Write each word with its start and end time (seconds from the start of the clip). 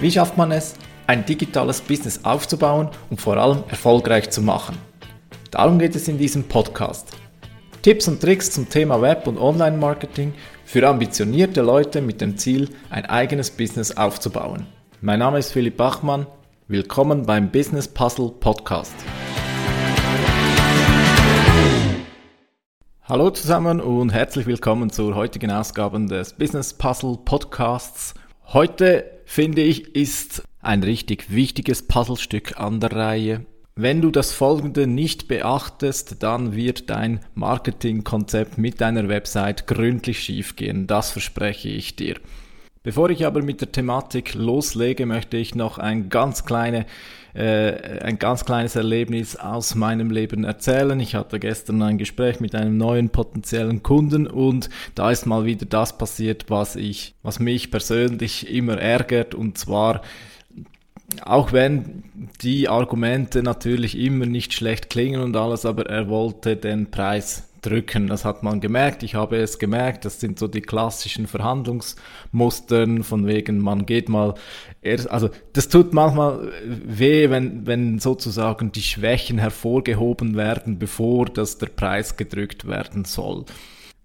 Wie 0.00 0.10
schafft 0.10 0.36
man 0.38 0.50
es, 0.50 0.74
ein 1.06 1.26
digitales 1.26 1.80
Business 1.80 2.24
aufzubauen 2.24 2.88
und 3.10 3.20
vor 3.20 3.36
allem 3.36 3.64
erfolgreich 3.68 4.30
zu 4.30 4.40
machen? 4.40 4.78
Darum 5.50 5.78
geht 5.78 5.94
es 5.94 6.08
in 6.08 6.18
diesem 6.18 6.44
Podcast. 6.44 7.08
Tipps 7.82 8.08
und 8.08 8.20
Tricks 8.20 8.50
zum 8.50 8.68
Thema 8.68 9.02
Web- 9.02 9.26
und 9.26 9.38
Online-Marketing 9.38 10.34
für 10.64 10.88
ambitionierte 10.88 11.62
Leute 11.62 12.00
mit 12.00 12.20
dem 12.20 12.36
Ziel, 12.36 12.70
ein 12.90 13.06
eigenes 13.06 13.50
Business 13.50 13.96
aufzubauen. 13.96 14.66
Mein 15.00 15.18
Name 15.18 15.38
ist 15.38 15.52
Philipp 15.52 15.76
Bachmann. 15.76 16.26
Willkommen 16.68 17.26
beim 17.26 17.50
Business 17.50 17.88
Puzzle 17.88 18.30
Podcast. 18.40 18.94
Hallo 23.10 23.28
zusammen 23.30 23.80
und 23.80 24.12
herzlich 24.12 24.46
willkommen 24.46 24.88
zur 24.88 25.16
heutigen 25.16 25.50
Ausgabe 25.50 25.98
des 26.06 26.32
Business 26.32 26.72
Puzzle 26.72 27.18
Podcasts. 27.24 28.14
Heute 28.52 29.04
finde 29.24 29.62
ich, 29.62 29.96
ist 29.96 30.44
ein 30.60 30.84
richtig 30.84 31.28
wichtiges 31.28 31.88
Puzzlestück 31.88 32.60
an 32.60 32.78
der 32.78 32.92
Reihe. 32.92 33.46
Wenn 33.74 34.00
du 34.00 34.12
das 34.12 34.32
Folgende 34.32 34.86
nicht 34.86 35.26
beachtest, 35.26 36.22
dann 36.22 36.54
wird 36.54 36.88
dein 36.88 37.18
Marketingkonzept 37.34 38.58
mit 38.58 38.80
deiner 38.80 39.08
Website 39.08 39.66
gründlich 39.66 40.20
schiefgehen. 40.20 40.86
Das 40.86 41.10
verspreche 41.10 41.68
ich 41.68 41.96
dir. 41.96 42.14
Bevor 42.84 43.10
ich 43.10 43.26
aber 43.26 43.42
mit 43.42 43.60
der 43.60 43.72
Thematik 43.72 44.34
loslege, 44.34 45.04
möchte 45.04 45.36
ich 45.36 45.56
noch 45.56 45.78
ein 45.78 46.10
ganz, 46.10 46.44
kleine, 46.44 46.86
äh, 47.34 48.00
ein 48.00 48.18
ganz 48.18 48.44
kleines 48.44 48.76
Erlebnis 48.76 49.36
aus 49.36 49.74
meinem 49.74 50.10
Leben 50.10 50.44
erzählen. 50.44 50.98
Ich 51.00 51.14
hatte 51.14 51.38
gestern 51.38 51.82
ein 51.82 51.98
Gespräch 51.98 52.40
mit 52.40 52.54
einem 52.54 52.76
neuen 52.76 53.10
potenziellen 53.10 53.82
Kunden 53.82 54.26
und 54.26 54.70
da 54.94 55.10
ist 55.10 55.26
mal 55.26 55.44
wieder 55.44 55.66
das 55.66 55.96
passiert, 55.96 56.46
was 56.48 56.76
ich, 56.76 57.14
was 57.22 57.38
mich 57.38 57.70
persönlich 57.70 58.48
immer 58.50 58.78
ärgert 58.78 59.34
und 59.34 59.58
zwar 59.58 60.02
auch 61.22 61.52
wenn 61.52 62.04
die 62.40 62.68
Argumente 62.68 63.42
natürlich 63.42 63.98
immer 63.98 64.26
nicht 64.26 64.52
schlecht 64.52 64.90
klingen 64.90 65.20
und 65.20 65.36
alles, 65.36 65.66
aber 65.66 65.86
er 65.86 66.08
wollte 66.08 66.56
den 66.56 66.90
Preis 66.90 67.49
drücken. 67.62 68.06
Das 68.06 68.24
hat 68.24 68.42
man 68.42 68.60
gemerkt. 68.60 69.02
Ich 69.02 69.14
habe 69.14 69.36
es 69.36 69.58
gemerkt. 69.58 70.04
Das 70.04 70.20
sind 70.20 70.38
so 70.38 70.48
die 70.48 70.62
klassischen 70.62 71.26
Verhandlungsmustern 71.26 73.04
von 73.04 73.26
wegen, 73.26 73.58
man 73.58 73.86
geht 73.86 74.08
mal 74.08 74.34
erst, 74.82 75.10
also 75.10 75.30
das 75.52 75.68
tut 75.68 75.92
manchmal 75.92 76.52
weh, 76.64 77.30
wenn, 77.30 77.66
wenn 77.66 77.98
sozusagen 77.98 78.72
die 78.72 78.82
Schwächen 78.82 79.38
hervorgehoben 79.38 80.36
werden, 80.36 80.78
bevor 80.78 81.26
das 81.26 81.58
der 81.58 81.68
Preis 81.68 82.16
gedrückt 82.16 82.66
werden 82.66 83.04
soll. 83.04 83.44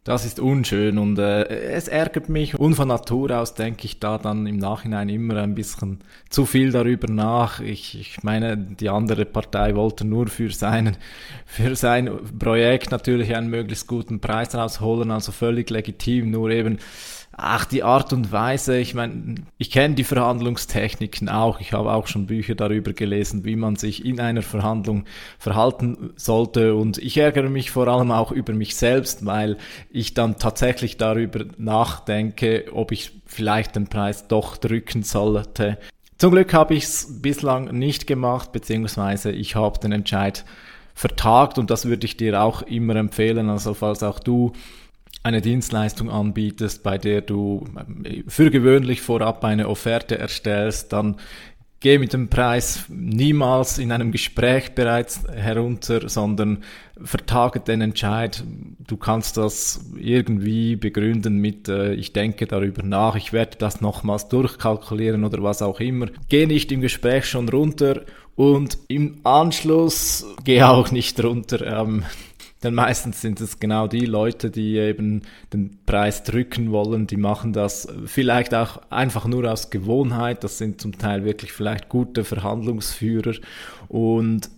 Das 0.06 0.24
ist 0.24 0.40
unschön 0.40 1.00
und 1.00 1.18
äh, 1.18 1.46
es 1.46 1.88
ärgert 1.88 2.30
mich. 2.30 2.60
Und 2.60 2.76
von 2.76 2.90
Natur 2.90 3.32
aus 3.32 3.56
denke 3.56 3.86
ich 3.86 4.00
da 4.00 4.20
dann 4.20 4.46
im 4.46 4.58
Nachhinein 4.58 5.10
immer 5.10 5.38
ein 5.38 5.56
bisschen 5.56 6.02
zu 6.30 6.46
viel 6.46 6.72
darüber 6.72 7.12
nach. 7.12 7.60
Ich, 7.60 8.00
ich 8.00 8.22
meine, 8.22 8.56
die 8.56 8.90
andere 8.90 9.26
Partei 9.26 9.74
wollte 9.74 10.06
nur 10.06 10.28
für, 10.28 10.52
seinen, 10.52 10.96
für 11.48 11.76
sein 11.76 12.12
Projekt 12.38 12.92
natürlich 12.92 13.36
einen 13.36 13.50
möglichst 13.50 13.88
guten 13.88 14.20
Preis 14.20 14.54
rausholen, 14.54 15.10
also 15.10 15.32
völlig 15.32 15.72
legitim, 15.72 16.30
nur 16.30 16.52
eben 16.52 16.78
Ach, 17.38 17.66
die 17.66 17.84
Art 17.84 18.14
und 18.14 18.32
Weise, 18.32 18.78
ich 18.78 18.94
meine, 18.94 19.36
ich 19.58 19.70
kenne 19.70 19.96
die 19.96 20.06
Verhandlungstechniken 20.06 21.28
auch. 21.28 21.60
Ich 21.60 21.74
habe 21.74 21.92
auch 21.92 22.08
schon 22.08 22.28
Bücher 22.28 22.56
darüber 22.56 22.94
gelesen, 22.94 23.44
wie 23.44 23.58
man 23.58 23.76
sich 23.76 24.06
in 24.06 24.22
einer 24.22 24.42
Verhandlung 24.42 25.04
verhalten 25.38 26.14
sollte. 26.16 26.76
Und 26.76 26.98
ich 26.98 27.18
ärgere 27.18 27.50
mich 27.50 27.72
vor 27.72 27.90
allem 27.90 28.12
auch 28.12 28.32
über 28.32 28.54
mich 28.54 28.78
selbst, 28.78 29.26
weil 29.26 29.58
ich 29.90 30.14
dann 30.14 30.40
tatsächlich 30.40 30.96
darüber 30.96 31.44
nachdenke, 31.58 32.68
ob 32.72 32.94
ich 32.94 33.12
vielleicht 33.26 33.76
den 33.76 33.88
Preis 33.88 34.30
doch 34.30 34.56
drücken 34.56 35.04
sollte. 35.04 35.78
Zum 36.18 36.32
Glück 36.32 36.54
habe 36.54 36.74
ich 36.74 36.86
es 36.86 37.22
bislang 37.22 37.66
nicht 37.78 38.08
gemacht, 38.08 38.54
beziehungsweise 38.54 39.34
ich 39.34 39.56
habe 39.56 39.78
den 39.80 39.92
Entscheid 39.92 40.46
vertagt 40.94 41.58
und 41.58 41.70
das 41.70 41.84
würde 41.84 42.06
ich 42.06 42.16
dir 42.16 42.42
auch 42.42 42.62
immer 42.62 42.96
empfehlen. 42.96 43.50
Also 43.50 43.74
falls 43.74 44.04
auch 44.04 44.20
du 44.20 44.54
eine 45.26 45.42
Dienstleistung 45.42 46.12
anbietest, 46.12 46.84
bei 46.84 47.00
der 47.00 47.22
du 47.22 47.66
äh, 48.04 48.22
für 48.28 48.52
gewöhnlich 48.52 49.02
vorab 49.02 49.44
eine 49.44 49.68
Offerte 49.68 50.20
erstellst, 50.20 50.94
dann 50.94 51.16
geh 51.80 51.98
mit 51.98 52.14
dem 52.14 52.30
Preis 52.30 52.86
niemals 52.90 53.80
in 53.80 53.92
einem 53.92 54.12
Gespräch 54.12 54.76
bereits 54.76 55.24
herunter, 55.28 56.10
sondern 56.10 56.64
vertage 57.04 57.60
den 57.60 57.82
Entscheid. 57.82 58.44
Du 58.86 58.98
kannst 58.98 59.38
das 59.38 59.84
irgendwie 59.98 60.76
begründen 60.76 61.38
mit, 61.38 61.70
äh, 61.70 61.96
ich 61.96 62.14
denke 62.14 62.46
darüber 62.46 62.84
nach, 62.84 63.16
ich 63.16 63.34
werde 63.34 63.58
das 63.58 63.82
nochmals 63.82 64.30
durchkalkulieren 64.30 65.24
oder 65.24 65.42
was 65.42 65.64
auch 65.64 65.80
immer. 65.80 66.08
Geh 66.30 66.46
nicht 66.46 66.72
im 66.72 66.82
Gespräch 66.82 67.26
schon 67.26 67.50
runter 67.50 68.02
und 68.36 68.78
im 68.90 69.22
Anschluss 69.24 70.24
geh 70.44 70.62
auch 70.62 70.92
nicht 70.92 71.24
runter. 71.24 71.66
Ähm, 71.82 72.04
denn 72.64 72.74
meistens 72.74 73.22
sind 73.22 73.42
es 73.42 73.60
genau 73.60 73.88
die 73.88 74.06
Leute, 74.06 74.50
die 74.50 74.78
eben 74.78 75.22
den 75.54 75.78
Preis 75.86 76.24
drücken 76.24 76.72
wollen, 76.72 77.06
die 77.06 77.18
machen 77.18 77.54
das 77.54 77.88
vielleicht 78.06 78.56
auch 78.56 78.82
einfach 78.90 79.28
nur 79.28 79.52
aus 79.52 79.70
Gewohnheit. 79.70 80.44
Das 80.44 80.58
sind 80.58 80.82
zum 80.82 80.98
Teil 80.98 81.26
wirklich 81.26 81.52
vielleicht 81.52 81.90
gute 81.90 82.24
Verhandlungsführer 82.24 83.36
und 83.88 84.50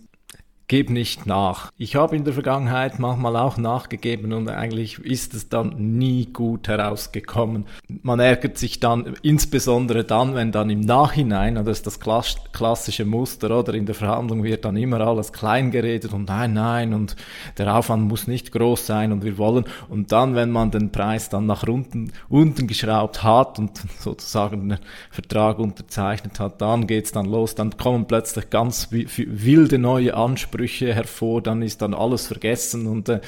gib 0.68 0.90
nicht 0.90 1.24
nach. 1.24 1.72
Ich 1.78 1.96
habe 1.96 2.14
in 2.14 2.24
der 2.24 2.34
Vergangenheit 2.34 2.98
manchmal 2.98 3.36
auch 3.36 3.56
nachgegeben 3.56 4.34
und 4.34 4.50
eigentlich 4.50 4.98
ist 4.98 5.32
es 5.32 5.48
dann 5.48 5.70
nie 5.98 6.26
gut 6.26 6.68
herausgekommen. 6.68 7.64
Man 8.02 8.20
ärgert 8.20 8.58
sich 8.58 8.78
dann 8.78 9.16
insbesondere 9.22 10.04
dann, 10.04 10.34
wenn 10.34 10.52
dann 10.52 10.68
im 10.68 10.80
Nachhinein, 10.80 11.54
das 11.54 11.78
ist 11.78 11.86
das 11.86 11.98
klassische 11.98 13.06
Muster, 13.06 13.58
oder 13.58 13.72
in 13.72 13.86
der 13.86 13.94
Verhandlung 13.94 14.44
wird 14.44 14.66
dann 14.66 14.76
immer 14.76 15.00
alles 15.00 15.32
klein 15.32 15.70
geredet 15.70 16.12
und 16.12 16.28
nein, 16.28 16.52
nein 16.52 16.92
und 16.92 17.16
der 17.56 17.74
Aufwand 17.74 18.06
muss 18.06 18.26
nicht 18.26 18.52
groß 18.52 18.86
sein 18.86 19.10
und 19.12 19.24
wir 19.24 19.38
wollen 19.38 19.64
und 19.88 20.12
dann, 20.12 20.34
wenn 20.34 20.50
man 20.50 20.70
den 20.70 20.92
Preis 20.92 21.30
dann 21.30 21.46
nach 21.46 21.62
unten, 21.62 22.12
unten 22.28 22.66
geschraubt 22.66 23.22
hat 23.22 23.58
und 23.58 23.80
sozusagen 23.98 24.68
den 24.68 24.78
Vertrag 25.10 25.58
unterzeichnet 25.58 26.38
hat, 26.40 26.60
dann 26.60 26.86
geht's 26.86 27.12
dann 27.12 27.24
los, 27.24 27.54
dann 27.54 27.74
kommen 27.78 28.06
plötzlich 28.06 28.50
ganz 28.50 28.90
wilde 28.90 29.78
neue 29.78 30.14
Ansprüche 30.14 30.57
Ansprüche 30.58 30.92
hervor, 30.92 31.40
dann 31.40 31.62
ist 31.62 31.82
dann 31.82 31.94
alles 31.94 32.26
vergessen 32.26 32.88
und 32.88 33.08
äh, 33.08 33.20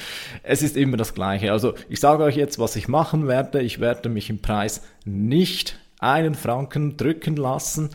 es 0.43 0.61
ist 0.61 0.75
immer 0.75 0.97
das 0.97 1.13
Gleiche. 1.13 1.53
Also 1.53 1.73
ich 1.87 2.01
sage 2.01 2.23
euch 2.23 2.35
jetzt, 2.35 2.59
was 2.59 2.75
ich 2.75 2.89
machen 2.89 3.27
werde. 3.27 3.61
Ich 3.61 3.79
werde 3.79 4.09
mich 4.09 4.29
im 4.29 4.39
Preis 4.39 4.81
nicht 5.05 5.79
einen 5.99 6.35
Franken 6.35 6.97
drücken 6.97 7.37
lassen. 7.37 7.91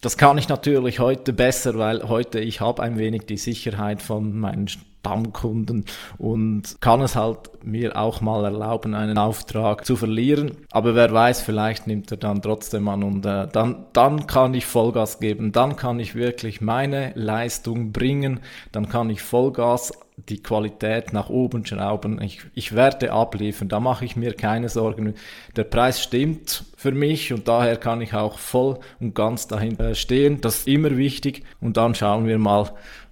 Das 0.00 0.16
kann 0.16 0.38
ich 0.38 0.48
natürlich 0.48 1.00
heute 1.00 1.32
besser, 1.32 1.76
weil 1.76 2.08
heute 2.08 2.38
ich 2.38 2.60
habe 2.60 2.82
ein 2.84 2.98
wenig 2.98 3.26
die 3.26 3.36
Sicherheit 3.36 4.00
von 4.00 4.38
meinen 4.38 4.68
Stammkunden 5.08 5.84
und 6.18 6.76
kann 6.80 7.00
es 7.00 7.16
halt 7.16 7.64
mir 7.64 7.96
auch 7.96 8.20
mal 8.20 8.44
erlauben, 8.44 8.94
einen 8.94 9.18
Auftrag 9.18 9.84
zu 9.84 9.96
verlieren. 9.96 10.52
Aber 10.70 10.94
wer 10.94 11.12
weiß, 11.12 11.42
vielleicht 11.42 11.86
nimmt 11.86 12.10
er 12.10 12.18
dann 12.18 12.42
trotzdem 12.42 12.88
an 12.88 13.02
und 13.02 13.26
äh, 13.26 13.48
dann, 13.48 13.86
dann 13.92 14.26
kann 14.26 14.54
ich 14.54 14.66
Vollgas 14.66 15.18
geben, 15.18 15.52
dann 15.52 15.76
kann 15.76 15.98
ich 16.00 16.14
wirklich 16.14 16.60
meine 16.60 17.12
Leistung 17.14 17.92
bringen, 17.92 18.40
dann 18.72 18.88
kann 18.88 19.10
ich 19.10 19.22
Vollgas 19.22 19.92
die 20.28 20.42
Qualität 20.42 21.12
nach 21.12 21.30
oben 21.30 21.64
schrauben. 21.64 22.20
Ich, 22.20 22.40
ich 22.54 22.74
werde 22.74 23.12
abliefern, 23.12 23.68
da 23.68 23.78
mache 23.78 24.04
ich 24.04 24.16
mir 24.16 24.34
keine 24.34 24.68
Sorgen. 24.68 25.14
Der 25.56 25.64
Preis 25.64 26.02
stimmt 26.02 26.64
für 26.76 26.90
mich 26.90 27.32
und 27.32 27.46
daher 27.46 27.76
kann 27.76 28.00
ich 28.00 28.14
auch 28.14 28.38
voll 28.38 28.80
und 28.98 29.14
ganz 29.14 29.46
dahinter 29.46 29.94
stehen. 29.94 30.40
Das 30.40 30.60
ist 30.60 30.68
immer 30.68 30.96
wichtig 30.96 31.44
und 31.60 31.76
dann 31.76 31.94
schauen 31.94 32.26
wir 32.26 32.38
mal, 32.38 32.70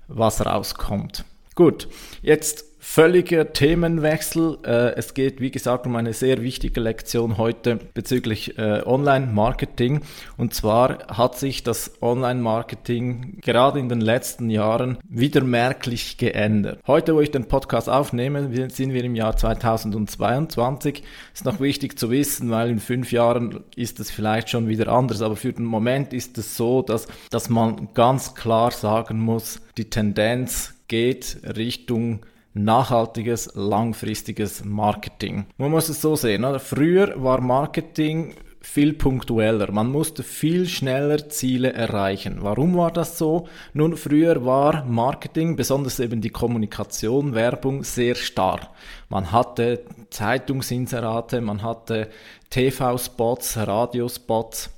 was 0.09 0.45
rauskommt. 0.45 1.25
Gut, 1.56 1.89
jetzt 2.21 2.67
völliger 2.78 3.55
Themenwechsel. 3.55 4.59
Äh, 4.63 4.95
es 4.97 5.15
geht, 5.15 5.41
wie 5.41 5.51
gesagt, 5.51 5.86
um 5.86 5.97
eine 5.97 6.13
sehr 6.13 6.42
wichtige 6.42 6.83
Lektion 6.83 7.39
heute 7.39 7.77
bezüglich 7.95 8.59
äh, 8.59 8.83
Online-Marketing. 8.84 10.03
Und 10.36 10.53
zwar 10.53 11.09
hat 11.09 11.39
sich 11.39 11.63
das 11.63 12.03
Online-Marketing 12.03 13.39
gerade 13.41 13.80
in 13.80 13.89
den 13.89 14.03
letzten 14.03 14.51
Jahren 14.51 14.98
wieder 15.09 15.42
merklich 15.42 16.19
geändert. 16.19 16.80
Heute, 16.86 17.15
wo 17.15 17.22
ich 17.22 17.30
den 17.30 17.48
Podcast 17.48 17.89
aufnehme, 17.89 18.51
sind 18.69 18.92
wir 18.92 19.03
im 19.03 19.15
Jahr 19.15 19.34
2022. 19.34 21.04
Ist 21.33 21.47
noch 21.47 21.59
wichtig 21.59 21.98
zu 21.98 22.10
wissen, 22.10 22.51
weil 22.51 22.69
in 22.69 22.80
fünf 22.80 23.13
Jahren 23.13 23.65
ist 23.77 23.98
es 23.98 24.10
vielleicht 24.10 24.51
schon 24.51 24.69
wieder 24.69 24.89
anders. 24.89 25.22
Aber 25.22 25.36
für 25.36 25.54
den 25.54 25.65
Moment 25.65 26.13
ist 26.13 26.36
es 26.36 26.54
so, 26.54 26.83
dass, 26.83 27.09
dass 27.30 27.48
man 27.48 27.89
ganz 27.95 28.34
klar 28.34 28.72
sagen 28.72 29.19
muss, 29.19 29.63
die 29.78 29.89
Tendenz 29.89 30.76
geht 30.88 31.38
Richtung 31.56 32.21
nachhaltiges, 32.54 33.50
langfristiges 33.54 34.65
Marketing. 34.65 35.47
Man 35.59 35.71
muss 35.71 35.88
es 35.88 36.00
so 36.00 36.16
sehen. 36.16 36.44
Oder? 36.44 36.59
Früher 36.59 37.22
war 37.22 37.41
Marketing 37.41 38.34
viel 38.60 38.94
punktueller. 38.94 39.71
Man 39.71 39.91
musste 39.91 40.22
viel 40.22 40.66
schneller 40.66 41.28
Ziele 41.28 41.72
erreichen. 41.72 42.38
Warum 42.41 42.77
war 42.77 42.91
das 42.91 43.16
so? 43.16 43.47
Nun, 43.74 43.97
früher 43.97 44.44
war 44.44 44.84
Marketing, 44.84 45.54
besonders 45.54 46.00
eben 46.00 46.21
die 46.21 46.30
Kommunikation, 46.30 47.34
Werbung 47.34 47.84
sehr 47.84 48.16
starr. 48.16 48.74
Man 49.09 49.30
hatte 49.30 49.84
Zeitungsinserate, 50.10 51.41
man 51.41 51.62
hatte 51.62 52.09
TV-Spots, 52.50 53.56
Radiospots. 53.59 54.71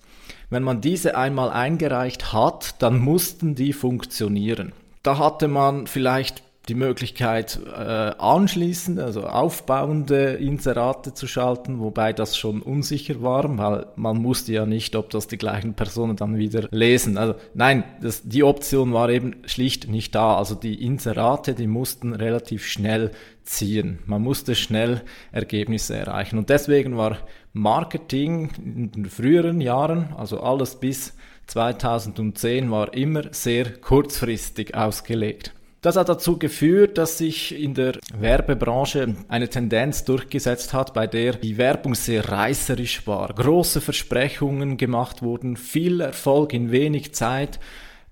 Wenn 0.51 0.63
man 0.63 0.81
diese 0.81 1.17
einmal 1.17 1.51
eingereicht 1.51 2.33
hat, 2.33 2.83
dann 2.83 2.99
mussten 2.99 3.55
die 3.55 3.73
funktionieren. 3.73 4.73
Da 5.09 5.17
hatte 5.17 5.49
man 5.49 5.87
vielleicht 5.87 6.43
die 6.69 6.75
Möglichkeit, 6.75 7.59
äh, 7.67 8.13
anschließend, 8.19 9.01
also 9.01 9.23
aufbauende 9.27 10.35
Inserate 10.35 11.15
zu 11.15 11.27
schalten, 11.27 11.81
wobei 11.81 12.13
das 12.13 12.37
schon 12.37 12.61
unsicher 12.61 13.23
war, 13.23 13.57
weil 13.57 13.87
man 13.97 14.23
wusste 14.23 14.53
ja 14.53 14.67
nicht, 14.67 14.95
ob 14.97 15.09
das 15.09 15.27
die 15.27 15.39
gleichen 15.39 15.73
Personen 15.73 16.17
dann 16.17 16.37
wieder 16.37 16.69
lesen. 16.73 17.17
Also 17.17 17.37
nein, 17.55 17.85
das, 18.03 18.29
die 18.29 18.43
Option 18.43 18.93
war 18.93 19.09
eben 19.09 19.37
schlicht 19.47 19.89
nicht 19.89 20.15
da. 20.15 20.37
Also 20.37 20.55
die 20.55 20.85
Inserate, 20.85 21.55
die 21.55 21.69
mussten 21.69 22.13
relativ 22.13 22.67
schnell 22.67 23.13
ziehen. 23.45 24.01
Man 24.05 24.21
musste 24.21 24.55
schnell 24.55 25.01
Ergebnisse 25.33 25.97
erreichen. 25.97 26.37
Und 26.37 26.51
deswegen 26.51 26.99
war 26.99 27.17
Marketing 27.55 28.51
in 28.63 28.93
den 28.93 29.07
früheren 29.07 29.63
Jahren, 29.63 30.13
also 30.19 30.41
alles 30.41 30.77
bis 30.77 31.15
2010, 31.49 32.71
war 32.71 32.95
immer 32.95 33.25
sehr 33.33 33.73
kurzfristig 33.81 34.75
ausgelegt. 34.75 35.53
Das 35.81 35.97
hat 35.97 36.09
dazu 36.09 36.39
geführt, 36.39 36.99
dass 36.99 37.19
sich 37.19 37.57
in 37.57 37.73
der 37.75 37.99
Werbebranche 38.19 39.15
eine 39.29 39.49
Tendenz 39.49 40.05
durchgesetzt 40.05 40.75
hat, 40.75 40.93
bei 40.93 41.07
der 41.07 41.35
die 41.35 41.57
Werbung 41.57 41.95
sehr 41.95 42.29
reißerisch 42.29 43.07
war. 43.07 43.33
Große 43.33 43.81
Versprechungen 43.81 44.77
gemacht 44.77 45.23
wurden, 45.23 45.57
viel 45.57 46.01
Erfolg 46.01 46.53
in 46.53 46.73
wenig 46.73 47.15
Zeit. 47.15 47.61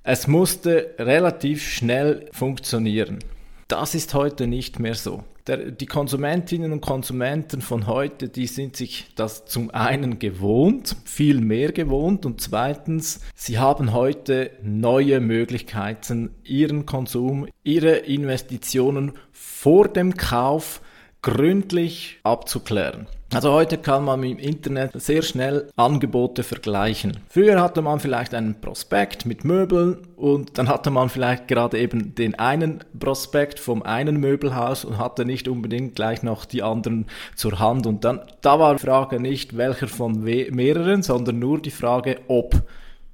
Es 0.05 0.29
musste 0.29 0.95
relativ 0.99 1.69
schnell 1.69 2.29
funktionieren. 2.31 3.19
Das 3.69 3.95
ist 3.95 4.15
heute 4.15 4.47
nicht 4.47 4.79
mehr 4.79 4.95
so 4.95 5.25
der, 5.47 5.71
die 5.71 5.87
Konsumentinnen 5.87 6.73
und 6.73 6.81
Konsumenten 6.81 7.61
von 7.61 7.87
heute, 7.87 8.29
die 8.29 8.47
sind 8.47 8.77
sich 8.77 9.07
das 9.15 9.47
zum 9.47 9.71
einen 9.71 10.19
gewohnt, 10.19 10.97
viel 11.05 11.41
mehr 11.41 11.73
gewohnt 11.73 12.27
und 12.27 12.41
zweitens, 12.41 13.21
sie 13.35 13.59
haben 13.59 13.93
heute 13.93 14.51
neue 14.63 15.21
Möglichkeiten, 15.21 16.31
ihren 16.45 16.87
Konsum, 16.87 17.47
ihre 17.63 17.97
Investitionen 17.97 19.13
vor 19.33 19.89
dem 19.89 20.17
Kauf 20.17 20.81
gründlich 21.23 22.19
abzuklären. 22.23 23.07
Also 23.35 23.53
heute 23.53 23.77
kann 23.77 24.05
man 24.05 24.23
im 24.23 24.39
Internet 24.39 24.93
sehr 24.95 25.21
schnell 25.21 25.69
Angebote 25.75 26.45
vergleichen. 26.45 27.19
Früher 27.29 27.61
hatte 27.61 27.83
man 27.83 27.99
vielleicht 27.99 28.35
einen 28.35 28.61
Prospekt 28.61 29.27
mit 29.27 29.45
Möbeln 29.45 29.99
und 30.17 30.57
dann 30.57 30.69
hatte 30.69 30.91
man 30.91 31.09
vielleicht 31.09 31.49
gerade 31.49 31.79
eben 31.79 32.15
den 32.15 32.37
einen 32.37 32.85
Prospekt 32.99 33.59
vom 33.59 33.83
einen 33.83 34.19
Möbelhaus 34.19 34.85
und 34.85 34.99
hatte 34.99 35.25
nicht 35.25 35.49
unbedingt 35.49 35.97
gleich 35.97 36.23
noch 36.23 36.45
die 36.45 36.63
anderen 36.63 37.07
zur 37.35 37.59
Hand 37.59 37.87
und 37.87 38.05
dann 38.05 38.21
da 38.43 38.61
war 38.61 38.77
die 38.77 38.83
Frage 38.83 39.19
nicht 39.21 39.57
welcher 39.57 39.89
von 39.89 40.23
mehreren, 40.23 41.03
sondern 41.03 41.41
nur 41.41 41.61
die 41.61 41.71
Frage 41.71 42.21
ob. 42.29 42.63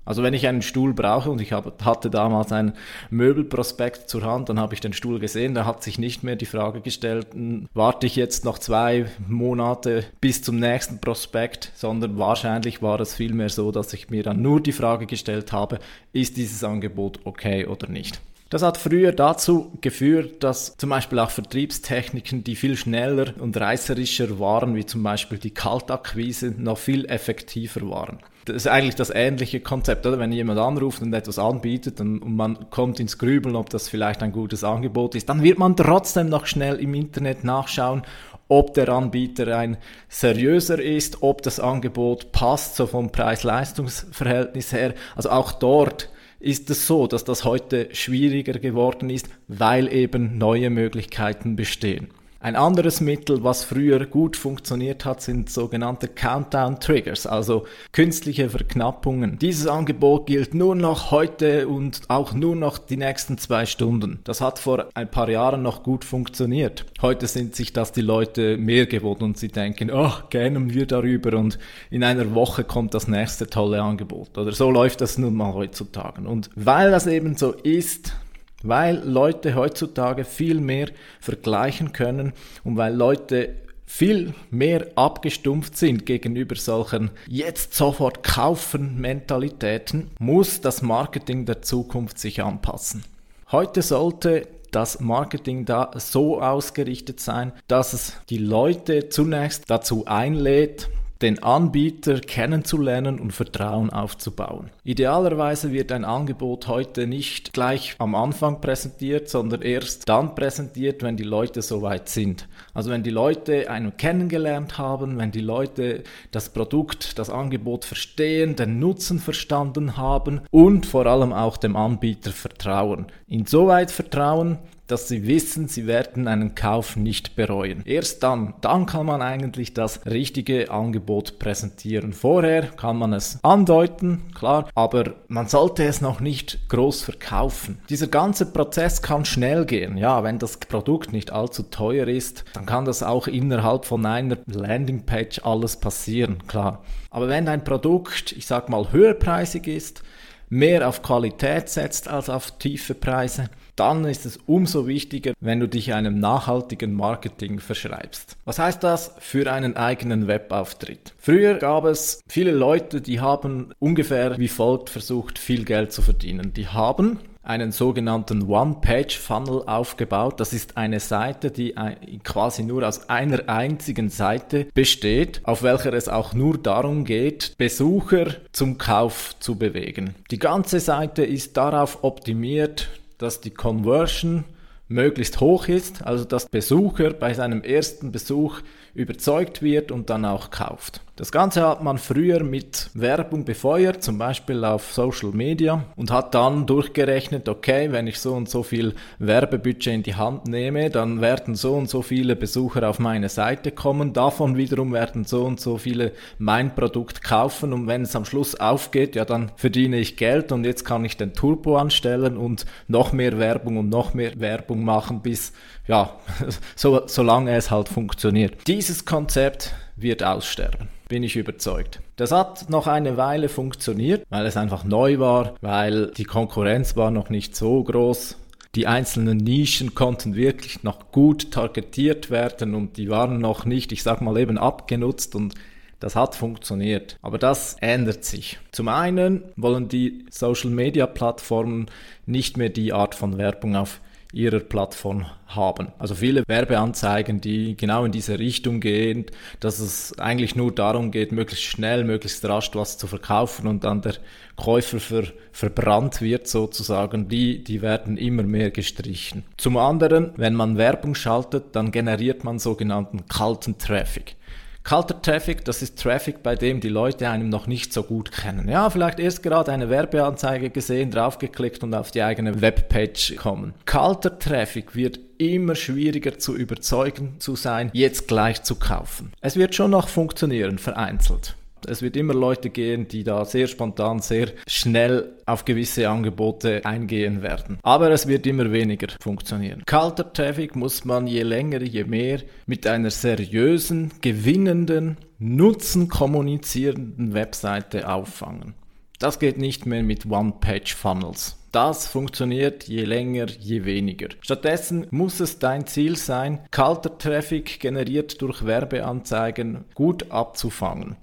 Also 0.04 0.22
wenn 0.22 0.34
ich 0.34 0.46
einen 0.46 0.62
Stuhl 0.62 0.94
brauche 0.94 1.30
und 1.30 1.40
ich 1.40 1.52
habe, 1.52 1.72
hatte 1.84 2.10
damals 2.10 2.50
ein 2.50 2.72
Möbelprospekt 3.10 4.08
zur 4.08 4.22
Hand, 4.22 4.48
dann 4.48 4.58
habe 4.58 4.74
ich 4.74 4.80
den 4.80 4.92
Stuhl 4.92 5.20
gesehen, 5.20 5.54
da 5.54 5.64
hat 5.64 5.82
sich 5.82 5.98
nicht 5.98 6.24
mehr 6.24 6.36
die 6.36 6.46
Frage 6.46 6.80
gestellt, 6.80 7.28
hm, 7.34 7.68
warte 7.72 8.06
ich 8.06 8.16
jetzt 8.16 8.44
noch 8.44 8.58
zwei 8.58 9.06
Monate 9.28 10.04
bis 10.20 10.42
zum 10.42 10.58
nächsten 10.58 11.00
Prospekt, 11.00 11.70
sondern 11.74 12.18
wahrscheinlich 12.18 12.82
war 12.82 13.00
es 13.00 13.14
vielmehr 13.14 13.48
so, 13.48 13.70
dass 13.70 13.92
ich 13.92 14.10
mir 14.10 14.22
dann 14.22 14.42
nur 14.42 14.60
die 14.60 14.72
Frage 14.72 15.06
gestellt 15.06 15.52
habe, 15.52 15.78
ist 16.12 16.36
dieses 16.36 16.64
Angebot 16.64 17.20
okay 17.24 17.66
oder 17.66 17.88
nicht. 17.88 18.20
Das 18.52 18.62
hat 18.62 18.76
früher 18.76 19.12
dazu 19.12 19.72
geführt, 19.80 20.42
dass 20.42 20.76
zum 20.76 20.90
Beispiel 20.90 21.18
auch 21.20 21.30
Vertriebstechniken, 21.30 22.44
die 22.44 22.54
viel 22.54 22.76
schneller 22.76 23.32
und 23.38 23.56
reißerischer 23.56 24.38
waren, 24.38 24.74
wie 24.74 24.84
zum 24.84 25.02
Beispiel 25.02 25.38
die 25.38 25.54
Kaltakquise, 25.54 26.54
noch 26.58 26.76
viel 26.76 27.06
effektiver 27.06 27.88
waren. 27.88 28.18
Das 28.44 28.56
ist 28.56 28.66
eigentlich 28.66 28.96
das 28.96 29.10
ähnliche 29.10 29.60
Konzept, 29.60 30.04
oder? 30.04 30.18
Wenn 30.18 30.32
jemand 30.32 30.58
anruft 30.58 31.00
und 31.00 31.14
etwas 31.14 31.38
anbietet 31.38 32.00
und, 32.00 32.36
man 32.36 32.70
kommt 32.70 32.98
ins 32.98 33.18
Grübeln, 33.18 33.54
ob 33.54 33.70
das 33.70 33.88
vielleicht 33.88 34.22
ein 34.22 34.32
gutes 34.32 34.64
Angebot 34.64 35.14
ist, 35.14 35.28
dann 35.28 35.42
wird 35.42 35.58
man 35.58 35.76
trotzdem 35.76 36.28
noch 36.28 36.46
schnell 36.46 36.76
im 36.76 36.94
Internet 36.94 37.44
nachschauen, 37.44 38.02
ob 38.48 38.74
der 38.74 38.88
Anbieter 38.88 39.56
ein 39.56 39.78
seriöser 40.08 40.82
ist, 40.82 41.22
ob 41.22 41.42
das 41.42 41.60
Angebot 41.60 42.32
passt, 42.32 42.76
so 42.76 42.86
vom 42.86 43.12
Preis-Leistungs-Verhältnis 43.12 44.72
her. 44.72 44.94
Also 45.14 45.30
auch 45.30 45.52
dort 45.52 46.10
ist 46.40 46.68
es 46.68 46.86
so, 46.86 47.06
dass 47.06 47.24
das 47.24 47.44
heute 47.44 47.94
schwieriger 47.94 48.58
geworden 48.58 49.08
ist, 49.08 49.28
weil 49.46 49.92
eben 49.92 50.36
neue 50.36 50.70
Möglichkeiten 50.70 51.54
bestehen. 51.54 52.08
Ein 52.42 52.56
anderes 52.56 53.00
Mittel, 53.00 53.44
was 53.44 53.62
früher 53.62 54.04
gut 54.04 54.36
funktioniert 54.36 55.04
hat, 55.04 55.22
sind 55.22 55.48
sogenannte 55.48 56.08
Countdown 56.08 56.80
Triggers, 56.80 57.24
also 57.24 57.66
künstliche 57.92 58.50
Verknappungen. 58.50 59.38
Dieses 59.38 59.68
Angebot 59.68 60.26
gilt 60.26 60.52
nur 60.52 60.74
noch 60.74 61.12
heute 61.12 61.68
und 61.68 62.00
auch 62.08 62.32
nur 62.32 62.56
noch 62.56 62.78
die 62.78 62.96
nächsten 62.96 63.38
zwei 63.38 63.64
Stunden. 63.64 64.18
Das 64.24 64.40
hat 64.40 64.58
vor 64.58 64.88
ein 64.94 65.08
paar 65.08 65.28
Jahren 65.28 65.62
noch 65.62 65.84
gut 65.84 66.04
funktioniert. 66.04 66.84
Heute 67.00 67.28
sind 67.28 67.54
sich 67.54 67.72
das 67.72 67.92
die 67.92 68.00
Leute 68.00 68.56
mehr 68.56 68.86
gewohnt 68.86 69.22
und 69.22 69.38
sie 69.38 69.46
denken, 69.46 69.92
ach, 69.92 70.24
oh, 70.24 70.26
gähnen 70.28 70.74
wir 70.74 70.86
darüber 70.86 71.38
und 71.38 71.60
in 71.90 72.02
einer 72.02 72.34
Woche 72.34 72.64
kommt 72.64 72.92
das 72.94 73.06
nächste 73.06 73.46
tolle 73.46 73.80
Angebot. 73.80 74.36
Oder 74.36 74.50
so 74.50 74.68
läuft 74.68 75.00
das 75.00 75.16
nun 75.16 75.36
mal 75.36 75.54
heutzutage. 75.54 76.22
Und 76.22 76.50
weil 76.56 76.90
das 76.90 77.06
eben 77.06 77.36
so 77.36 77.52
ist, 77.52 78.16
weil 78.62 79.02
Leute 79.04 79.54
heutzutage 79.54 80.24
viel 80.24 80.60
mehr 80.60 80.88
vergleichen 81.20 81.92
können 81.92 82.32
und 82.64 82.76
weil 82.76 82.94
Leute 82.94 83.56
viel 83.86 84.32
mehr 84.50 84.86
abgestumpft 84.94 85.76
sind 85.76 86.06
gegenüber 86.06 86.56
solchen 86.56 87.10
jetzt 87.28 87.74
sofort 87.74 88.22
kaufen 88.22 88.98
Mentalitäten, 89.00 90.10
muss 90.18 90.62
das 90.62 90.80
Marketing 90.80 91.44
der 91.44 91.60
Zukunft 91.60 92.18
sich 92.18 92.42
anpassen. 92.42 93.04
Heute 93.50 93.82
sollte 93.82 94.48
das 94.70 95.00
Marketing 95.00 95.66
da 95.66 95.90
so 95.96 96.40
ausgerichtet 96.40 97.20
sein, 97.20 97.52
dass 97.68 97.92
es 97.92 98.14
die 98.30 98.38
Leute 98.38 99.10
zunächst 99.10 99.64
dazu 99.68 100.06
einlädt, 100.06 100.88
den 101.22 101.42
Anbieter 101.42 102.20
kennenzulernen 102.20 103.20
und 103.20 103.32
Vertrauen 103.32 103.90
aufzubauen. 103.90 104.70
Idealerweise 104.84 105.72
wird 105.72 105.92
ein 105.92 106.04
Angebot 106.04 106.66
heute 106.66 107.06
nicht 107.06 107.52
gleich 107.52 107.94
am 107.98 108.14
Anfang 108.14 108.60
präsentiert, 108.60 109.28
sondern 109.28 109.62
erst 109.62 110.08
dann 110.08 110.34
präsentiert, 110.34 111.02
wenn 111.02 111.16
die 111.16 111.22
Leute 111.22 111.62
soweit 111.62 112.08
sind. 112.08 112.48
Also 112.74 112.90
wenn 112.90 113.04
die 113.04 113.10
Leute 113.10 113.70
einen 113.70 113.96
kennengelernt 113.96 114.78
haben, 114.78 115.18
wenn 115.18 115.30
die 115.30 115.40
Leute 115.40 116.02
das 116.32 116.48
Produkt, 116.48 117.18
das 117.18 117.30
Angebot 117.30 117.84
verstehen, 117.84 118.56
den 118.56 118.80
Nutzen 118.80 119.20
verstanden 119.20 119.96
haben 119.96 120.40
und 120.50 120.86
vor 120.86 121.06
allem 121.06 121.32
auch 121.32 121.56
dem 121.56 121.76
Anbieter 121.76 122.32
vertrauen. 122.32 123.06
Insoweit 123.28 123.90
vertrauen, 123.90 124.58
dass 124.92 125.08
sie 125.08 125.26
wissen, 125.26 125.68
sie 125.68 125.86
werden 125.86 126.28
einen 126.28 126.54
Kauf 126.54 126.96
nicht 126.96 127.34
bereuen. 127.34 127.82
Erst 127.86 128.22
dann, 128.22 128.52
dann 128.60 128.84
kann 128.84 129.06
man 129.06 129.22
eigentlich 129.22 129.72
das 129.72 130.04
richtige 130.04 130.70
Angebot 130.70 131.38
präsentieren. 131.38 132.12
Vorher 132.12 132.62
kann 132.66 132.98
man 132.98 133.14
es 133.14 133.38
andeuten, 133.42 134.30
klar, 134.34 134.68
aber 134.74 135.14
man 135.28 135.48
sollte 135.48 135.84
es 135.84 136.02
noch 136.02 136.20
nicht 136.20 136.68
groß 136.68 137.02
verkaufen. 137.02 137.78
Dieser 137.88 138.06
ganze 138.06 138.44
Prozess 138.44 139.00
kann 139.00 139.24
schnell 139.24 139.64
gehen. 139.64 139.96
Ja, 139.96 140.22
wenn 140.24 140.38
das 140.38 140.58
Produkt 140.58 141.14
nicht 141.14 141.32
allzu 141.32 141.62
teuer 141.62 142.06
ist, 142.06 142.44
dann 142.52 142.66
kann 142.66 142.84
das 142.84 143.02
auch 143.02 143.26
innerhalb 143.26 143.86
von 143.86 144.04
einer 144.04 144.36
Landingpage 144.46 145.40
alles 145.42 145.80
passieren, 145.80 146.46
klar. 146.46 146.84
Aber 147.08 147.28
wenn 147.28 147.48
ein 147.48 147.64
Produkt, 147.64 148.32
ich 148.32 148.46
sag 148.46 148.68
mal, 148.68 148.92
höherpreisig 148.92 149.66
ist, 149.66 150.02
mehr 150.50 150.86
auf 150.86 151.02
Qualität 151.02 151.70
setzt 151.70 152.08
als 152.08 152.28
auf 152.28 152.58
tiefe 152.58 152.94
Preise, 152.94 153.48
dann 153.76 154.04
ist 154.04 154.26
es 154.26 154.38
umso 154.46 154.86
wichtiger, 154.86 155.32
wenn 155.40 155.60
du 155.60 155.68
dich 155.68 155.94
einem 155.94 156.20
nachhaltigen 156.20 156.92
Marketing 156.94 157.60
verschreibst. 157.60 158.36
Was 158.44 158.58
heißt 158.58 158.82
das 158.82 159.14
für 159.18 159.50
einen 159.52 159.76
eigenen 159.76 160.28
Webauftritt? 160.28 161.14
Früher 161.18 161.54
gab 161.54 161.84
es 161.84 162.20
viele 162.28 162.52
Leute, 162.52 163.00
die 163.00 163.20
haben 163.20 163.72
ungefähr 163.78 164.38
wie 164.38 164.48
folgt 164.48 164.90
versucht, 164.90 165.38
viel 165.38 165.64
Geld 165.64 165.92
zu 165.92 166.02
verdienen. 166.02 166.52
Die 166.52 166.68
haben 166.68 167.18
einen 167.44 167.72
sogenannten 167.72 168.42
One-Page-Funnel 168.42 169.64
aufgebaut. 169.66 170.38
Das 170.38 170.52
ist 170.52 170.76
eine 170.76 171.00
Seite, 171.00 171.50
die 171.50 171.74
quasi 172.22 172.62
nur 172.62 172.86
aus 172.86 173.08
einer 173.08 173.48
einzigen 173.48 174.10
Seite 174.10 174.68
besteht, 174.74 175.40
auf 175.42 175.64
welcher 175.64 175.92
es 175.92 176.08
auch 176.08 176.34
nur 176.34 176.56
darum 176.56 177.04
geht, 177.04 177.56
Besucher 177.58 178.26
zum 178.52 178.78
Kauf 178.78 179.34
zu 179.40 179.56
bewegen. 179.56 180.14
Die 180.30 180.38
ganze 180.38 180.78
Seite 180.78 181.24
ist 181.24 181.56
darauf 181.56 182.04
optimiert, 182.04 182.88
dass 183.22 183.40
die 183.40 183.50
Conversion 183.50 184.44
möglichst 184.88 185.40
hoch 185.40 185.68
ist, 185.68 186.02
also 186.02 186.24
dass 186.24 186.48
Besucher 186.48 187.12
bei 187.12 187.34
seinem 187.34 187.62
ersten 187.62 188.12
Besuch 188.12 188.60
überzeugt 188.94 189.62
wird 189.62 189.90
und 189.90 190.10
dann 190.10 190.24
auch 190.24 190.50
kauft. 190.50 191.00
Das 191.14 191.30
Ganze 191.30 191.68
hat 191.68 191.82
man 191.82 191.98
früher 191.98 192.42
mit 192.42 192.88
Werbung 192.94 193.44
befeuert, 193.44 194.02
zum 194.02 194.16
Beispiel 194.16 194.64
auf 194.64 194.94
Social 194.94 195.32
Media 195.32 195.84
und 195.94 196.10
hat 196.10 196.34
dann 196.34 196.64
durchgerechnet, 196.64 197.50
okay, 197.50 197.92
wenn 197.92 198.06
ich 198.06 198.18
so 198.18 198.32
und 198.32 198.48
so 198.48 198.62
viel 198.62 198.94
Werbebudget 199.18 199.92
in 199.92 200.02
die 200.02 200.14
Hand 200.14 200.46
nehme, 200.46 200.88
dann 200.88 201.20
werden 201.20 201.54
so 201.54 201.74
und 201.74 201.90
so 201.90 202.00
viele 202.00 202.34
Besucher 202.34 202.88
auf 202.88 202.98
meine 202.98 203.28
Seite 203.28 203.72
kommen, 203.72 204.14
davon 204.14 204.56
wiederum 204.56 204.94
werden 204.94 205.26
so 205.26 205.44
und 205.44 205.60
so 205.60 205.76
viele 205.76 206.12
mein 206.38 206.74
Produkt 206.74 207.22
kaufen 207.22 207.74
und 207.74 207.86
wenn 207.86 208.02
es 208.02 208.16
am 208.16 208.24
Schluss 208.24 208.54
aufgeht, 208.54 209.14
ja, 209.14 209.26
dann 209.26 209.52
verdiene 209.56 209.98
ich 209.98 210.16
Geld 210.16 210.50
und 210.50 210.64
jetzt 210.64 210.86
kann 210.86 211.04
ich 211.04 211.18
den 211.18 211.34
Turbo 211.34 211.76
anstellen 211.76 212.38
und 212.38 212.64
noch 212.88 213.12
mehr 213.12 213.38
Werbung 213.38 213.76
und 213.76 213.90
noch 213.90 214.14
mehr 214.14 214.40
Werbung 214.40 214.82
machen, 214.82 215.20
bis, 215.20 215.52
ja, 215.86 216.14
so, 216.74 217.02
solange 217.04 217.54
es 217.54 217.70
halt 217.70 217.90
funktioniert. 217.90 218.66
Dieses 218.66 219.04
Konzept 219.04 219.74
wird 219.96 220.22
aussterben 220.22 220.88
bin 221.12 221.24
ich 221.24 221.36
überzeugt. 221.36 222.00
Das 222.16 222.32
hat 222.32 222.70
noch 222.70 222.86
eine 222.86 223.18
Weile 223.18 223.50
funktioniert, 223.50 224.24
weil 224.30 224.46
es 224.46 224.56
einfach 224.56 224.82
neu 224.82 225.18
war, 225.18 225.56
weil 225.60 226.06
die 226.06 226.24
Konkurrenz 226.24 226.96
war 226.96 227.10
noch 227.10 227.28
nicht 227.28 227.54
so 227.54 227.84
groß. 227.84 228.38
Die 228.74 228.86
einzelnen 228.86 229.36
Nischen 229.36 229.94
konnten 229.94 230.34
wirklich 230.34 230.82
noch 230.84 231.12
gut 231.12 231.50
targetiert 231.50 232.30
werden 232.30 232.74
und 232.74 232.96
die 232.96 233.10
waren 233.10 233.40
noch 233.40 233.66
nicht, 233.66 233.92
ich 233.92 234.02
sag 234.02 234.22
mal 234.22 234.38
eben 234.38 234.56
abgenutzt 234.56 235.34
und 235.34 235.54
das 236.00 236.16
hat 236.16 236.34
funktioniert. 236.34 237.18
Aber 237.20 237.36
das 237.36 237.76
ändert 237.82 238.24
sich. 238.24 238.58
Zum 238.72 238.88
einen 238.88 239.42
wollen 239.56 239.88
die 239.88 240.24
Social 240.30 240.70
Media 240.70 241.06
Plattformen 241.06 241.90
nicht 242.24 242.56
mehr 242.56 242.70
die 242.70 242.94
Art 242.94 243.14
von 243.14 243.36
Werbung 243.36 243.76
auf 243.76 244.00
ihrer 244.32 244.60
Plattform 244.60 245.26
haben. 245.46 245.88
Also 245.98 246.14
viele 246.14 246.42
Werbeanzeigen, 246.46 247.40
die 247.40 247.76
genau 247.76 248.04
in 248.04 248.12
diese 248.12 248.38
Richtung 248.38 248.80
gehen, 248.80 249.26
dass 249.60 249.78
es 249.78 250.18
eigentlich 250.18 250.56
nur 250.56 250.74
darum 250.74 251.10
geht, 251.10 251.32
möglichst 251.32 251.64
schnell, 251.64 252.04
möglichst 252.04 252.44
rasch 252.46 252.70
was 252.72 252.96
zu 252.96 253.06
verkaufen 253.06 253.66
und 253.66 253.84
dann 253.84 254.00
der 254.00 254.14
Käufer 254.56 255.00
ver, 255.00 255.24
verbrannt 255.52 256.22
wird 256.22 256.48
sozusagen, 256.48 257.28
die, 257.28 257.62
die 257.62 257.82
werden 257.82 258.16
immer 258.16 258.42
mehr 258.42 258.70
gestrichen. 258.70 259.44
Zum 259.58 259.76
anderen, 259.76 260.32
wenn 260.36 260.54
man 260.54 260.78
Werbung 260.78 261.14
schaltet, 261.14 261.76
dann 261.76 261.90
generiert 261.90 262.44
man 262.44 262.58
sogenannten 262.58 263.26
kalten 263.28 263.76
Traffic. 263.78 264.36
Kalter 264.84 265.22
Traffic, 265.22 265.64
das 265.64 265.80
ist 265.80 265.98
Traffic, 266.00 266.42
bei 266.42 266.56
dem 266.56 266.80
die 266.80 266.88
Leute 266.88 267.28
einem 267.28 267.48
noch 267.48 267.66
nicht 267.66 267.92
so 267.92 268.02
gut 268.02 268.32
kennen. 268.32 268.68
Ja, 268.68 268.90
vielleicht 268.90 269.20
erst 269.20 269.42
gerade 269.42 269.70
eine 269.70 269.90
Werbeanzeige 269.90 270.70
gesehen, 270.70 271.10
draufgeklickt 271.10 271.84
und 271.84 271.94
auf 271.94 272.10
die 272.10 272.22
eigene 272.22 272.60
Webpage 272.60 273.36
kommen. 273.36 273.74
Kalter 273.84 274.38
Traffic 274.38 274.96
wird 274.96 275.20
immer 275.38 275.76
schwieriger 275.76 276.38
zu 276.38 276.56
überzeugen 276.56 277.36
zu 277.38 277.54
sein, 277.54 277.90
jetzt 277.92 278.26
gleich 278.26 278.62
zu 278.64 278.74
kaufen. 278.74 279.32
Es 279.40 279.56
wird 279.56 279.74
schon 279.74 279.92
noch 279.92 280.08
funktionieren, 280.08 280.78
vereinzelt. 280.78 281.56
Es 281.86 282.02
wird 282.02 282.16
immer 282.16 282.34
Leute 282.34 282.70
gehen, 282.70 283.08
die 283.08 283.24
da 283.24 283.44
sehr 283.44 283.66
spontan, 283.66 284.20
sehr 284.20 284.48
schnell 284.66 285.36
auf 285.46 285.64
gewisse 285.64 286.08
Angebote 286.08 286.84
eingehen 286.84 287.42
werden. 287.42 287.78
Aber 287.82 288.10
es 288.10 288.26
wird 288.26 288.46
immer 288.46 288.72
weniger 288.72 289.08
funktionieren. 289.20 289.82
Kalter 289.86 290.32
Traffic 290.32 290.76
muss 290.76 291.04
man 291.04 291.26
je 291.26 291.42
länger, 291.42 291.82
je 291.82 292.04
mehr 292.04 292.40
mit 292.66 292.86
einer 292.86 293.10
seriösen, 293.10 294.12
gewinnenden, 294.20 295.16
Nutzen 295.38 296.08
kommunizierenden 296.08 297.34
Webseite 297.34 298.08
auffangen. 298.08 298.74
Das 299.18 299.40
geht 299.40 299.58
nicht 299.58 299.86
mehr 299.86 300.04
mit 300.04 300.24
One-Page-Funnels. 300.26 301.58
Das 301.72 302.06
funktioniert 302.06 302.84
je 302.84 303.04
länger, 303.04 303.46
je 303.48 303.84
weniger. 303.86 304.28
Stattdessen 304.42 305.06
muss 305.10 305.40
es 305.40 305.58
dein 305.58 305.86
Ziel 305.86 306.16
sein, 306.16 306.60
kalter 306.70 307.16
Traffic 307.16 307.80
generiert 307.80 308.42
durch 308.42 308.66
Werbeanzeigen 308.66 309.86
gut 309.94 310.30
abzufangen. 310.30 311.16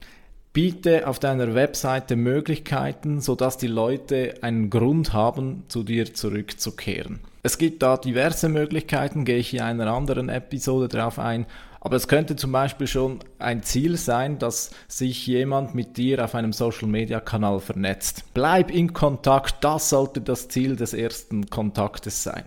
Biete 0.51 1.07
auf 1.07 1.19
deiner 1.19 1.53
Webseite 1.53 2.15
Möglichkeiten, 2.15 3.21
sodass 3.21 3.57
die 3.57 3.67
Leute 3.67 4.35
einen 4.41 4.69
Grund 4.69 5.13
haben, 5.13 5.63
zu 5.67 5.83
dir 5.83 6.13
zurückzukehren. 6.13 7.19
Es 7.43 7.57
gibt 7.57 7.83
da 7.83 7.97
diverse 7.97 8.49
Möglichkeiten, 8.49 9.25
gehe 9.25 9.37
ich 9.37 9.53
in 9.53 9.61
einer 9.61 9.93
anderen 9.93 10.27
Episode 10.27 10.87
darauf 10.87 11.19
ein. 11.19 11.45
Aber 11.81 11.95
es 11.95 12.07
könnte 12.07 12.35
zum 12.35 12.51
Beispiel 12.51 12.87
schon 12.87 13.19
ein 13.37 13.63
Ziel 13.63 13.95
sein, 13.95 14.39
dass 14.39 14.71
sich 14.87 15.25
jemand 15.27 15.75
mit 15.75 15.97
dir 15.97 16.25
auf 16.25 16.35
einem 16.35 16.51
Social 16.51 16.89
Media 16.89 17.19
Kanal 17.19 17.59
vernetzt. 17.59 18.25
Bleib 18.33 18.71
in 18.71 18.91
Kontakt, 18.91 19.63
das 19.63 19.89
sollte 19.89 20.19
das 20.19 20.49
Ziel 20.49 20.75
des 20.75 20.93
ersten 20.93 21.49
Kontaktes 21.49 22.23
sein. 22.23 22.43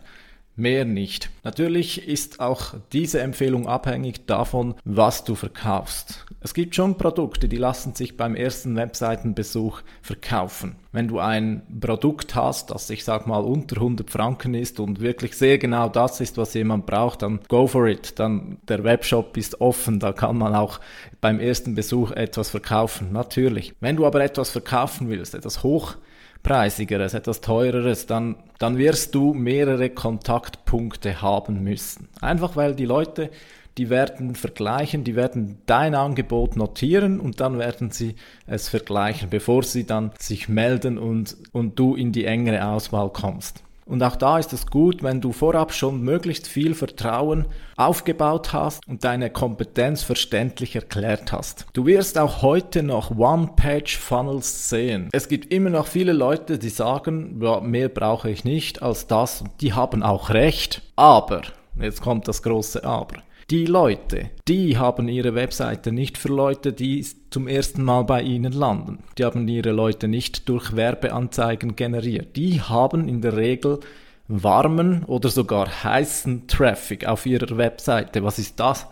Mehr 0.54 0.84
nicht. 0.84 1.30
Natürlich 1.44 2.06
ist 2.06 2.40
auch 2.40 2.74
diese 2.92 3.20
Empfehlung 3.20 3.66
abhängig 3.66 4.26
davon, 4.26 4.74
was 4.84 5.24
du 5.24 5.34
verkaufst. 5.34 6.26
Es 6.44 6.54
gibt 6.54 6.74
schon 6.74 6.96
Produkte, 6.96 7.48
die 7.48 7.56
lassen 7.56 7.94
sich 7.94 8.16
beim 8.16 8.34
ersten 8.34 8.74
Webseitenbesuch 8.74 9.82
verkaufen. 10.00 10.74
Wenn 10.90 11.06
du 11.06 11.20
ein 11.20 11.62
Produkt 11.80 12.34
hast, 12.34 12.72
das 12.72 12.90
ich 12.90 13.04
sag 13.04 13.28
mal 13.28 13.44
unter 13.44 13.76
100 13.76 14.10
Franken 14.10 14.54
ist 14.54 14.80
und 14.80 15.00
wirklich 15.00 15.36
sehr 15.36 15.58
genau 15.58 15.88
das 15.88 16.20
ist, 16.20 16.36
was 16.38 16.54
jemand 16.54 16.86
braucht, 16.86 17.22
dann 17.22 17.38
go 17.46 17.68
for 17.68 17.86
it. 17.86 18.18
Dann 18.18 18.58
der 18.66 18.82
Webshop 18.82 19.36
ist 19.36 19.60
offen, 19.60 20.00
da 20.00 20.12
kann 20.12 20.36
man 20.36 20.56
auch 20.56 20.80
beim 21.20 21.38
ersten 21.38 21.76
Besuch 21.76 22.10
etwas 22.10 22.50
verkaufen. 22.50 23.12
Natürlich. 23.12 23.74
Wenn 23.78 23.94
du 23.94 24.04
aber 24.04 24.20
etwas 24.24 24.50
verkaufen 24.50 25.08
willst, 25.08 25.36
etwas 25.36 25.62
hoch 25.62 25.94
preisigeres, 26.42 27.14
etwas 27.14 27.40
teureres, 27.40 28.06
dann, 28.06 28.34
dann 28.58 28.78
wirst 28.78 29.14
du 29.14 29.32
mehrere 29.32 29.90
Kontaktpunkte 29.90 31.22
haben 31.22 31.62
müssen. 31.62 32.08
Einfach 32.20 32.56
weil 32.56 32.74
die 32.74 32.84
Leute, 32.84 33.30
die 33.78 33.90
werden 33.90 34.34
vergleichen, 34.34 35.04
die 35.04 35.16
werden 35.16 35.58
dein 35.66 35.94
Angebot 35.94 36.56
notieren 36.56 37.20
und 37.20 37.40
dann 37.40 37.58
werden 37.58 37.90
sie 37.90 38.16
es 38.46 38.68
vergleichen, 38.68 39.30
bevor 39.30 39.62
sie 39.62 39.84
dann 39.84 40.12
sich 40.18 40.48
melden 40.48 40.98
und, 40.98 41.36
und 41.52 41.78
du 41.78 41.94
in 41.94 42.12
die 42.12 42.24
engere 42.24 42.66
Auswahl 42.66 43.10
kommst. 43.10 43.62
Und 43.84 44.02
auch 44.02 44.16
da 44.16 44.38
ist 44.38 44.52
es 44.52 44.66
gut, 44.66 45.02
wenn 45.02 45.20
du 45.20 45.32
vorab 45.32 45.74
schon 45.74 46.02
möglichst 46.02 46.46
viel 46.46 46.74
Vertrauen 46.74 47.46
aufgebaut 47.76 48.52
hast 48.52 48.86
und 48.86 49.02
deine 49.02 49.28
Kompetenz 49.28 50.02
verständlich 50.02 50.76
erklärt 50.76 51.32
hast. 51.32 51.66
Du 51.72 51.84
wirst 51.84 52.16
auch 52.16 52.42
heute 52.42 52.82
noch 52.82 53.10
One-Page-Funnels 53.10 54.68
sehen. 54.68 55.08
Es 55.12 55.28
gibt 55.28 55.52
immer 55.52 55.70
noch 55.70 55.88
viele 55.88 56.12
Leute, 56.12 56.58
die 56.58 56.68
sagen, 56.68 57.40
ja, 57.42 57.60
mehr 57.60 57.88
brauche 57.88 58.30
ich 58.30 58.44
nicht 58.44 58.82
als 58.82 59.08
das. 59.08 59.42
Die 59.60 59.72
haben 59.72 60.02
auch 60.02 60.30
recht. 60.30 60.82
Aber, 60.94 61.42
jetzt 61.78 62.02
kommt 62.02 62.28
das 62.28 62.42
große 62.42 62.84
Aber. 62.84 63.16
Die 63.52 63.66
Leute, 63.66 64.30
die 64.48 64.78
haben 64.78 65.08
ihre 65.08 65.34
Webseite 65.34 65.92
nicht 65.92 66.16
für 66.16 66.28
Leute, 66.28 66.72
die 66.72 67.06
zum 67.28 67.46
ersten 67.46 67.84
Mal 67.84 68.00
bei 68.04 68.22
ihnen 68.22 68.54
landen. 68.54 69.04
Die 69.18 69.26
haben 69.26 69.46
ihre 69.46 69.72
Leute 69.72 70.08
nicht 70.08 70.48
durch 70.48 70.74
Werbeanzeigen 70.74 71.76
generiert. 71.76 72.34
Die 72.36 72.62
haben 72.62 73.10
in 73.10 73.20
der 73.20 73.36
Regel 73.36 73.80
warmen 74.26 75.04
oder 75.04 75.28
sogar 75.28 75.84
heißen 75.84 76.48
Traffic 76.48 77.06
auf 77.06 77.26
ihrer 77.26 77.58
Webseite. 77.58 78.24
Was 78.24 78.38
ist 78.38 78.58
das? 78.58 78.86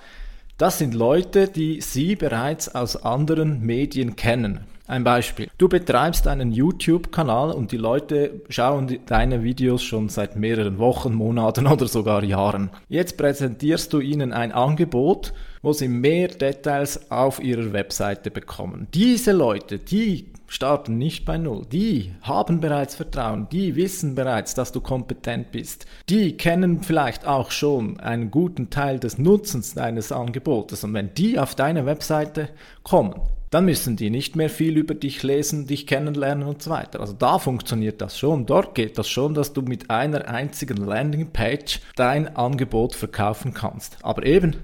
Das 0.59 0.77
sind 0.77 0.93
Leute, 0.93 1.49
die 1.49 1.81
Sie 1.81 2.15
bereits 2.15 2.75
aus 2.75 3.03
anderen 3.03 3.63
Medien 3.65 4.15
kennen. 4.15 4.67
Ein 4.91 5.05
Beispiel. 5.05 5.49
Du 5.57 5.69
betreibst 5.69 6.27
einen 6.27 6.51
YouTube-Kanal 6.51 7.53
und 7.53 7.71
die 7.71 7.77
Leute 7.77 8.41
schauen 8.49 8.99
deine 9.07 9.45
Videos 9.45 9.85
schon 9.85 10.09
seit 10.09 10.35
mehreren 10.35 10.79
Wochen, 10.79 11.15
Monaten 11.15 11.67
oder 11.69 11.87
sogar 11.87 12.25
Jahren. 12.25 12.71
Jetzt 12.89 13.17
präsentierst 13.17 13.93
du 13.93 14.01
ihnen 14.01 14.33
ein 14.33 14.51
Angebot, 14.51 15.33
wo 15.63 15.73
sie 15.73 15.87
mehr 15.87 16.27
Details 16.27 17.09
auf 17.09 17.41
ihrer 17.41 17.73
Webseite 17.73 18.33
bekommen. 18.33 18.89
Diese 18.93 19.31
Leute, 19.31 19.79
die 19.79 20.33
starten 20.49 20.99
nicht 20.99 21.25
bei 21.25 21.39
Null. 21.39 21.67
Die 21.71 22.13
haben 22.23 22.59
bereits 22.59 22.97
Vertrauen, 22.97 23.47
die 23.53 23.77
wissen 23.77 24.17
bereits, 24.17 24.55
dass 24.55 24.73
du 24.73 24.81
kompetent 24.81 25.53
bist. 25.53 25.87
Die 26.09 26.37
kennen 26.37 26.83
vielleicht 26.83 27.29
auch 27.29 27.53
schon 27.53 28.01
einen 28.01 28.33
guten 28.33 28.71
Teil 28.71 28.99
des 28.99 29.19
Nutzens 29.19 29.73
deines 29.75 30.11
Angebotes. 30.11 30.83
Und 30.83 30.95
wenn 30.95 31.15
die 31.15 31.39
auf 31.39 31.55
deine 31.55 31.87
Webseite 31.87 32.49
kommen, 32.83 33.15
dann 33.51 33.65
müssen 33.65 33.97
die 33.97 34.11
nicht 34.11 34.37
mehr 34.37 34.49
viel 34.49 34.77
über 34.77 34.95
dich 34.95 35.23
lesen, 35.25 35.67
dich 35.67 35.87
kennenlernen 35.87 36.47
und 36.47 36.63
so 36.63 36.71
weiter. 36.71 37.01
Also 37.01 37.13
da 37.13 37.39
funktioniert 37.39 38.01
das 38.01 38.17
schon. 38.17 38.47
Dort 38.47 38.77
geht 38.77 38.97
das 38.97 39.09
schon, 39.09 39.35
dass 39.35 39.53
du 39.53 39.63
mit 39.63 39.91
einer 39.91 40.29
einzigen 40.29 40.77
Landingpage 40.77 41.81
dein 41.97 42.37
Angebot 42.37 42.95
verkaufen 42.95 43.53
kannst. 43.53 43.99
Aber 44.03 44.25
eben, 44.25 44.57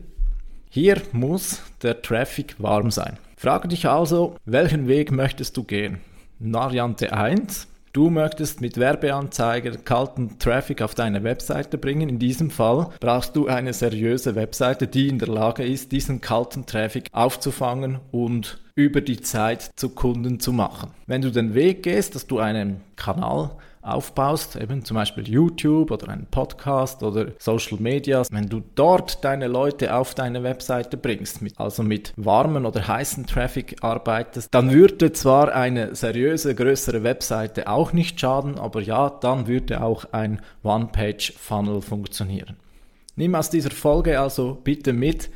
hier 0.70 1.02
muss 1.12 1.62
der 1.82 2.00
Traffic 2.00 2.54
warm 2.58 2.92
sein. 2.92 3.18
Frage 3.36 3.68
dich 3.68 3.88
also, 3.88 4.36
welchen 4.44 4.86
Weg 4.86 5.10
möchtest 5.10 5.56
du 5.56 5.64
gehen? 5.64 5.98
Variante 6.38 7.12
1, 7.12 7.68
Du 7.92 8.10
möchtest 8.10 8.60
mit 8.60 8.76
Werbeanzeigen 8.76 9.86
kalten 9.86 10.38
Traffic 10.38 10.82
auf 10.82 10.94
deine 10.94 11.24
Webseite 11.24 11.78
bringen. 11.78 12.10
In 12.10 12.18
diesem 12.18 12.50
Fall 12.50 12.90
brauchst 13.00 13.34
du 13.34 13.46
eine 13.46 13.72
seriöse 13.72 14.34
Webseite, 14.34 14.86
die 14.86 15.08
in 15.08 15.18
der 15.18 15.28
Lage 15.28 15.64
ist, 15.64 15.92
diesen 15.92 16.20
kalten 16.20 16.66
Traffic 16.66 17.08
aufzufangen 17.12 18.00
und 18.12 18.58
über 18.76 19.00
die 19.00 19.20
Zeit 19.20 19.70
zu 19.74 19.88
Kunden 19.88 20.38
zu 20.38 20.52
machen. 20.52 20.90
Wenn 21.06 21.22
du 21.22 21.32
den 21.32 21.54
Weg 21.54 21.82
gehst, 21.82 22.14
dass 22.14 22.26
du 22.26 22.38
einen 22.38 22.82
Kanal 22.94 23.52
aufbaust, 23.80 24.56
eben 24.56 24.84
zum 24.84 24.96
Beispiel 24.96 25.26
YouTube 25.26 25.90
oder 25.90 26.10
einen 26.10 26.26
Podcast 26.26 27.02
oder 27.02 27.28
Social 27.38 27.78
Media, 27.80 28.22
wenn 28.30 28.48
du 28.48 28.60
dort 28.74 29.24
deine 29.24 29.46
Leute 29.46 29.94
auf 29.94 30.14
deine 30.14 30.42
Webseite 30.42 30.98
bringst, 30.98 31.40
also 31.56 31.82
mit 31.82 32.12
warmen 32.16 32.66
oder 32.66 32.86
heißen 32.86 33.26
Traffic 33.26 33.76
arbeitest, 33.82 34.48
dann 34.50 34.70
würde 34.72 35.12
zwar 35.12 35.54
eine 35.54 35.94
seriöse, 35.94 36.54
größere 36.54 37.02
Webseite 37.02 37.68
auch 37.68 37.94
nicht 37.94 38.20
schaden, 38.20 38.58
aber 38.58 38.82
ja, 38.82 39.08
dann 39.08 39.46
würde 39.46 39.82
auch 39.82 40.04
ein 40.12 40.42
One-Page-Funnel 40.62 41.80
funktionieren. 41.80 42.56
Nimm 43.14 43.34
aus 43.34 43.48
dieser 43.48 43.70
Folge 43.70 44.20
also 44.20 44.58
bitte 44.62 44.92
mit, 44.92 45.30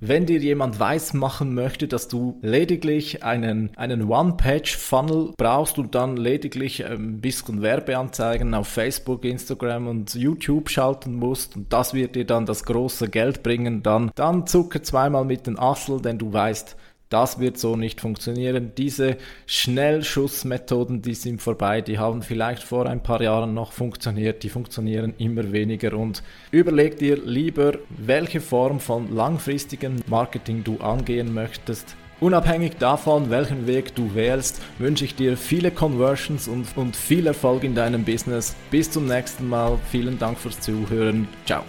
wenn 0.00 0.24
dir 0.24 0.38
jemand 0.38 0.80
weiß 0.80 1.12
machen 1.12 1.54
möchte, 1.54 1.86
dass 1.86 2.08
du 2.08 2.38
lediglich 2.40 3.22
einen, 3.22 3.70
einen 3.76 4.08
One-Page-Funnel 4.08 5.34
brauchst 5.36 5.78
und 5.78 5.94
dann 5.94 6.16
lediglich 6.16 6.84
ein 6.86 7.20
bisschen 7.20 7.60
Werbeanzeigen 7.60 8.54
auf 8.54 8.68
Facebook, 8.68 9.24
Instagram 9.24 9.88
und 9.88 10.14
YouTube 10.14 10.70
schalten 10.70 11.14
musst 11.14 11.56
und 11.56 11.72
das 11.72 11.92
wird 11.92 12.16
dir 12.16 12.24
dann 12.24 12.46
das 12.46 12.64
große 12.64 13.08
Geld 13.08 13.42
bringen, 13.42 13.82
dann, 13.82 14.10
dann 14.14 14.46
zucke 14.46 14.80
zweimal 14.80 15.24
mit 15.26 15.46
den 15.46 15.58
Assel, 15.58 16.00
denn 16.00 16.18
du 16.18 16.32
weißt, 16.32 16.76
das 17.10 17.40
wird 17.40 17.58
so 17.58 17.76
nicht 17.76 18.00
funktionieren. 18.00 18.72
Diese 18.78 19.16
Schnellschussmethoden, 19.46 21.02
die 21.02 21.14
sind 21.14 21.42
vorbei. 21.42 21.80
Die 21.80 21.98
haben 21.98 22.22
vielleicht 22.22 22.62
vor 22.62 22.86
ein 22.86 23.02
paar 23.02 23.20
Jahren 23.20 23.52
noch 23.52 23.72
funktioniert. 23.72 24.42
Die 24.44 24.48
funktionieren 24.48 25.14
immer 25.18 25.52
weniger. 25.52 25.94
Und 25.96 26.22
überleg 26.52 26.98
dir 26.98 27.16
lieber, 27.16 27.72
welche 27.88 28.40
Form 28.40 28.80
von 28.80 29.14
langfristigem 29.14 29.96
Marketing 30.06 30.62
du 30.62 30.78
angehen 30.78 31.34
möchtest. 31.34 31.96
Unabhängig 32.20 32.76
davon, 32.78 33.30
welchen 33.30 33.66
Weg 33.66 33.94
du 33.94 34.14
wählst, 34.14 34.60
wünsche 34.78 35.06
ich 35.06 35.16
dir 35.16 35.36
viele 35.36 35.70
Conversions 35.70 36.48
und, 36.48 36.76
und 36.76 36.94
viel 36.94 37.26
Erfolg 37.26 37.64
in 37.64 37.74
deinem 37.74 38.04
Business. 38.04 38.54
Bis 38.70 38.90
zum 38.90 39.06
nächsten 39.06 39.48
Mal. 39.48 39.78
Vielen 39.90 40.18
Dank 40.18 40.38
fürs 40.38 40.60
Zuhören. 40.60 41.26
Ciao. 41.46 41.64